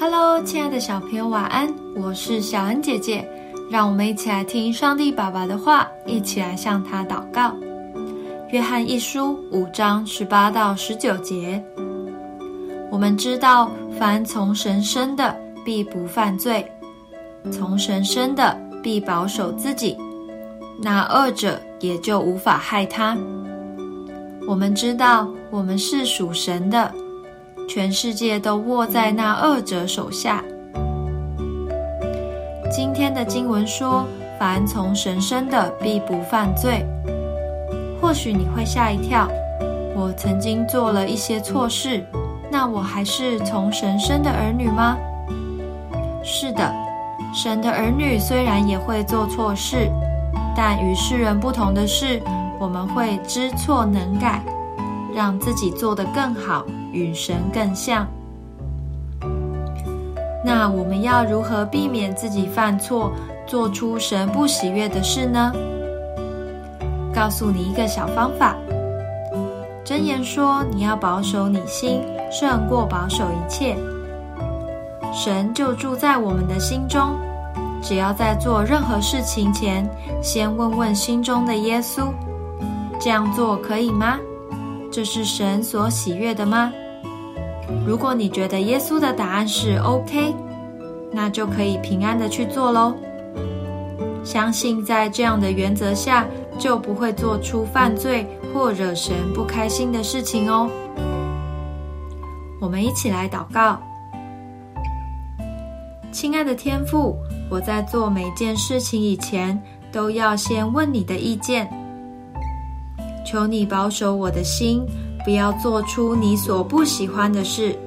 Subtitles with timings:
[0.00, 1.68] Hello，亲爱的小朋友，晚安！
[1.96, 3.28] 我是小恩姐姐，
[3.68, 7.52] 让我们一起来听上帝爸爸的话，一起来向他祷告。
[8.50, 11.60] 约翰一书五章十八到十九节，
[12.92, 16.62] 我们知道，凡从神生的，必不犯罪；
[17.50, 19.98] 从神生的，必保守自己，
[20.80, 23.18] 那恶者也就无法害他。
[24.46, 26.94] 我们知道，我们是属神的。
[27.68, 30.42] 全世界都握在那二者手下。
[32.70, 34.06] 今天的经文说
[34.40, 36.84] ：“凡从神生的，必不犯罪。”
[38.00, 39.28] 或许你会吓一跳，
[39.94, 42.02] 我曾经做了一些错事，
[42.50, 44.96] 那我还是从神生的儿女吗？
[46.24, 46.74] 是的，
[47.34, 49.90] 神的儿女虽然也会做错事，
[50.56, 52.18] 但与世人不同的是，
[52.58, 54.42] 我们会知错能改。
[55.18, 58.06] 让自己做得更好，与神更像。
[60.44, 63.10] 那我们要如何避免自己犯错，
[63.44, 65.52] 做出神不喜悦的事呢？
[67.12, 68.54] 告诉你一个小方法。
[69.84, 72.00] 箴言说：“你要保守你心，
[72.30, 73.76] 胜过保守一切。”
[75.12, 77.18] 神就住在我们的心中。
[77.82, 79.84] 只要在做任何事情前，
[80.22, 82.06] 先问问心中的耶稣，
[83.00, 84.16] 这样做可以吗？
[84.90, 86.72] 这是神所喜悦的吗？
[87.86, 90.34] 如果你觉得耶稣的答案是 OK，
[91.12, 92.94] 那就可以平安的去做喽。
[94.24, 96.26] 相信在这样的原则下，
[96.58, 100.68] 就不会做出犯罪或惹神不开心的事情哦。
[102.60, 103.78] 我们一起来祷告，
[106.10, 107.16] 亲爱的天父，
[107.50, 111.70] 我在做每件事情以前，都要先问你的意见。
[113.30, 114.86] 求你保守我的心，
[115.22, 117.78] 不要做出你所不喜欢的事。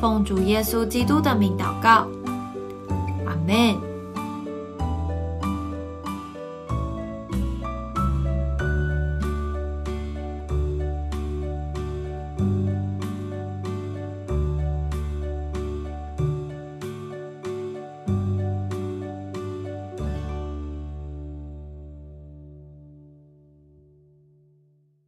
[0.00, 2.08] 奉主耶稣基督的名祷告，
[3.26, 3.93] 阿门。